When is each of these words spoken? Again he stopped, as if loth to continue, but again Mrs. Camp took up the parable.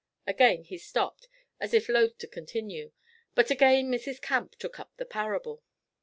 Again 0.25 0.63
he 0.63 0.79
stopped, 0.79 1.27
as 1.59 1.75
if 1.75 1.87
loth 1.87 2.17
to 2.17 2.27
continue, 2.27 2.91
but 3.35 3.51
again 3.51 3.91
Mrs. 3.91 4.19
Camp 4.19 4.55
took 4.55 4.79
up 4.79 4.91
the 4.97 5.05
parable. 5.05 5.61